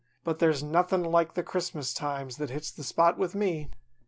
[0.23, 3.69] But there's nothin' like the Christmas times that hits the spot with me.